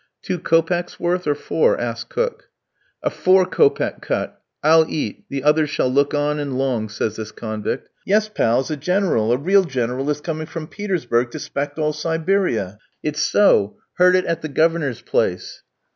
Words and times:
"Two 0.23 0.39
kopecks' 0.39 0.99
worth, 0.99 1.27
or 1.27 1.35
four?" 1.35 1.79
asks 1.79 2.07
cook. 2.11 2.45
"A 3.03 3.11
four 3.11 3.45
kopeck 3.45 4.01
cut; 4.01 4.41
I'll 4.63 4.87
eat, 4.89 5.25
the 5.29 5.43
others 5.43 5.69
shall 5.69 5.89
look 5.93 6.15
on 6.15 6.39
and 6.39 6.57
long," 6.57 6.89
says 6.89 7.17
this 7.17 7.31
convict. 7.31 7.87
"Yes, 8.03 8.27
pals, 8.27 8.71
a 8.71 8.77
general, 8.77 9.31
a 9.31 9.37
real 9.37 9.63
general, 9.63 10.09
is 10.09 10.19
coming 10.19 10.47
from 10.47 10.65
Petersburg 10.65 11.29
to 11.29 11.37
'spect 11.39 11.77
all 11.77 11.93
Siberia; 11.93 12.79
it's 13.03 13.21
so, 13.21 13.77
heard 13.97 14.15
it 14.15 14.25
at 14.25 14.41
the 14.41 14.49
Governor's 14.49 15.03
place." 15.03 15.61